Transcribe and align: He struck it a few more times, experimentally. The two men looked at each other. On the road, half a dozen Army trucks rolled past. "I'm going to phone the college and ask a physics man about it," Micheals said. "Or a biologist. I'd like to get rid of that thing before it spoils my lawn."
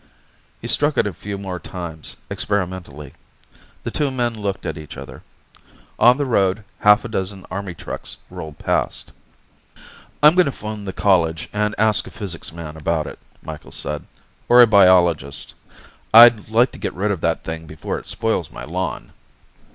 He 0.59 0.67
struck 0.67 0.97
it 0.97 1.05
a 1.05 1.13
few 1.13 1.37
more 1.37 1.59
times, 1.59 2.17
experimentally. 2.27 3.13
The 3.83 3.91
two 3.91 4.09
men 4.09 4.33
looked 4.33 4.65
at 4.65 4.75
each 4.75 4.97
other. 4.97 5.21
On 5.99 6.17
the 6.17 6.25
road, 6.25 6.63
half 6.79 7.05
a 7.05 7.07
dozen 7.07 7.45
Army 7.51 7.75
trucks 7.75 8.17
rolled 8.31 8.57
past. 8.57 9.11
"I'm 10.23 10.33
going 10.33 10.47
to 10.47 10.51
phone 10.51 10.85
the 10.85 10.91
college 10.91 11.49
and 11.53 11.75
ask 11.77 12.07
a 12.07 12.09
physics 12.09 12.51
man 12.51 12.77
about 12.77 13.05
it," 13.05 13.19
Micheals 13.43 13.75
said. 13.75 14.07
"Or 14.49 14.63
a 14.63 14.65
biologist. 14.65 15.53
I'd 16.11 16.49
like 16.49 16.71
to 16.71 16.79
get 16.79 16.95
rid 16.95 17.11
of 17.11 17.21
that 17.21 17.43
thing 17.43 17.67
before 17.67 17.99
it 17.99 18.07
spoils 18.07 18.49
my 18.49 18.63
lawn." 18.63 19.13